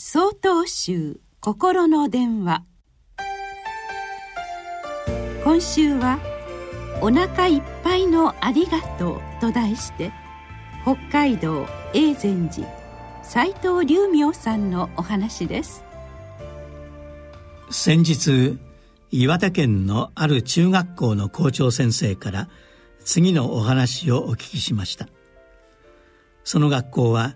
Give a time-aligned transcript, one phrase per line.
[0.00, 2.62] 総統集心の電話。
[5.42, 6.20] 今週は
[7.02, 10.12] 「お腹いっぱいのありがとう」と題して
[10.84, 12.68] 北海道永禅寺
[13.24, 15.82] 斎藤隆明さんのお話です。
[17.68, 18.56] 先日
[19.10, 22.48] 岩手県のある中学校の校長先生から
[23.04, 25.08] 次のお話をお聞きしました。
[26.44, 27.34] その学校は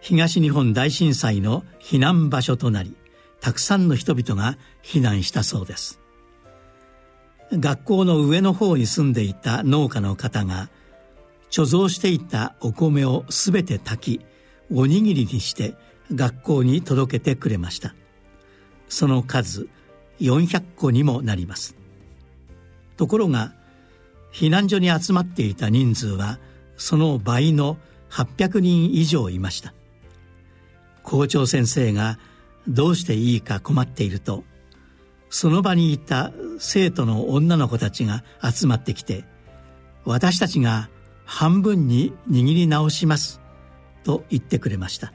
[0.00, 2.96] 東日本大震災の避難場所となり
[3.40, 6.00] たくさんの人々が避難したそうです。
[7.52, 10.68] 学校の上の方に住んでいた農家の方が
[11.50, 14.24] 貯蔵していたお米をすべて炊き
[14.72, 15.74] おにぎりにして
[16.14, 17.94] 学校に届けてくれました。
[18.88, 19.68] その数
[20.20, 21.76] 400個にもなります。
[22.96, 23.52] ところが
[24.32, 26.38] 避難所に集まっていた人数は
[26.76, 27.78] その倍の
[28.10, 29.74] 800人以上いました。
[31.10, 32.20] 校長先生が
[32.68, 34.44] どうしていいか困っていると
[35.28, 36.30] その場にいた
[36.60, 39.24] 生徒の女の子たちが集まってきて
[40.04, 40.88] 私たちが
[41.24, 43.40] 半分に握り直します
[44.04, 45.12] と言ってくれました。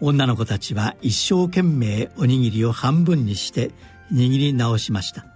[0.00, 3.72] 女の子たちは一生懸命おにぎりを半分にして
[4.12, 5.26] 握り直しました。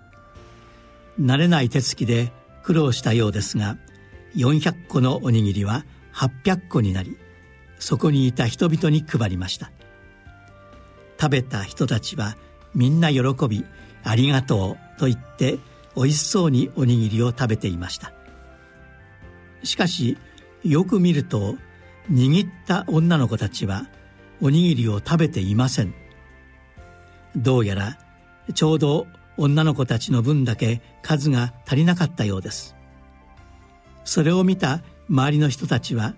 [1.21, 2.33] 慣れない手つきで
[2.63, 3.77] 苦労したようですが
[4.37, 7.17] 400個のおにぎりは800個になり
[7.79, 9.71] そこにいた人々に配りました。
[11.21, 12.37] 食べた人たちは
[12.75, 13.65] みんな喜び
[14.05, 15.59] 「ありがとう」と言って
[15.95, 18.13] おいしそうにおにぎりを食べていました。
[19.65, 20.17] しかし
[20.65, 21.57] よく見ると
[22.11, 23.87] 握った女の子たちは
[24.41, 25.95] おにぎりを食べていません。
[27.37, 27.99] どうやら
[28.55, 32.77] ちょうど女の子たちの分だけ数が足りなかったようです。
[34.05, 36.15] それを見た周りの人たちは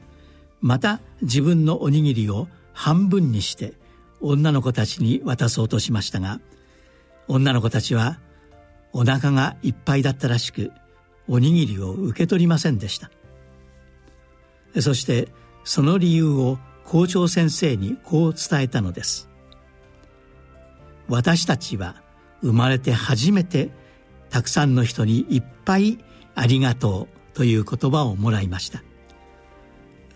[0.61, 3.75] また自分のおにぎりを半分にして
[4.21, 6.41] 女の子たちに渡そうとしましたが
[7.29, 8.19] 女の子たちは
[8.93, 10.73] お腹がいっぱいだったらしく
[11.29, 13.11] おにぎりを受け取りませんでした。
[14.81, 15.29] そして
[15.65, 19.29] その理由を校長先生にこう伝えたのです。
[21.09, 22.03] 私たちは
[22.41, 23.71] 生まれて初めて
[24.29, 25.99] たくさんの人にいっぱい
[26.35, 28.83] ありがとうという言葉をもらいました。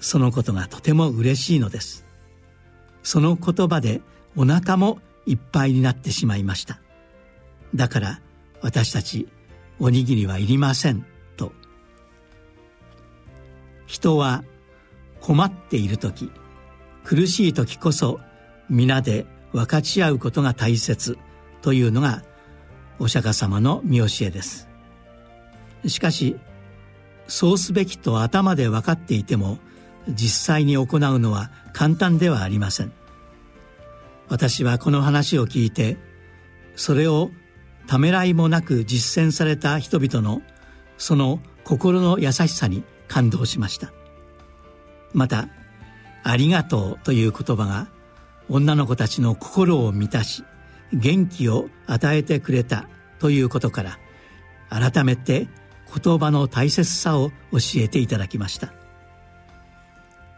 [0.04, 2.04] そのことがとても嬉しいのです。
[3.02, 4.02] その言葉で
[4.36, 6.78] お腹もいっぱいになってしまいました。
[7.74, 8.20] だから
[8.60, 9.26] 私たち
[9.80, 11.06] おにぎりはいりません
[11.38, 11.52] と。
[13.86, 14.44] 人は
[15.22, 16.30] 困っている時
[17.02, 18.20] 苦しい時こそ
[18.68, 21.16] 皆で分かち合うことが大切
[21.62, 22.22] というのが
[22.98, 24.68] お釈迦様の見教えです。
[25.86, 26.36] しかし
[27.26, 29.58] そうすべきと頭で分かっていても
[30.08, 32.92] 実際に行うのは簡単ではありません。
[34.28, 35.96] 私はこの話を聞いて
[36.76, 37.30] それを
[37.86, 40.42] ためらいもなく実践された人々の
[40.96, 43.92] その心の優しさに感動しました。
[45.12, 45.48] また
[46.24, 47.88] 「ありがとう」という言葉が
[48.48, 50.44] 女の子たちの心を満たし
[50.92, 52.88] 元気を与えてくれた
[53.18, 53.98] ということから
[54.70, 55.48] 改めて
[56.02, 58.83] 言葉の大切さを教えていただきました。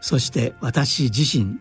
[0.01, 1.59] そして私自身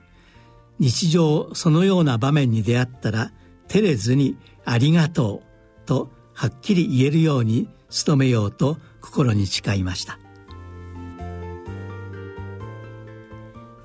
[0.79, 3.33] 日常そのような場面に出会ったら
[3.69, 5.47] 照れずに「ありがとう」
[5.87, 7.69] とはっきり言えるように
[8.05, 10.19] 努めようと心に誓いました。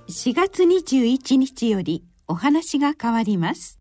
[0.10, 3.81] 4月21日よりお話が変わります。